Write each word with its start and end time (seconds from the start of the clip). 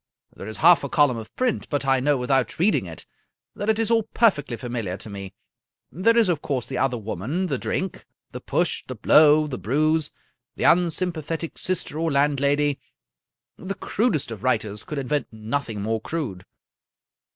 There 0.35 0.47
is 0.47 0.57
half 0.57 0.83
a 0.83 0.89
column 0.89 1.17
of 1.17 1.31
print, 1.35 1.69
but 1.69 1.85
I 1.85 1.99
know 1.99 2.17
without 2.17 2.57
reading 2.57 2.87
it 2.87 3.05
that 3.55 3.69
it 3.69 3.77
is 3.77 3.91
all 3.91 4.01
perfectly 4.01 4.57
familiar 4.57 4.97
to 4.97 5.11
me. 5.11 5.35
There 5.91 6.17
is, 6.17 6.27
of 6.27 6.41
course, 6.41 6.65
the 6.65 6.79
other 6.79 6.97
woman, 6.97 7.45
the 7.45 7.59
drink, 7.59 8.07
the 8.31 8.41
push, 8.41 8.83
the 8.87 8.95
blow, 8.95 9.45
the 9.45 9.59
bruise, 9.59 10.11
the 10.55 10.63
unsympathetic 10.63 11.55
sister 11.59 11.99
or 11.99 12.11
landlady. 12.11 12.79
The 13.59 13.75
crudest 13.75 14.31
of 14.31 14.43
writers 14.43 14.83
could 14.83 14.97
invent 14.97 15.27
nothing 15.31 15.83
more 15.83 16.01
crude." 16.01 16.47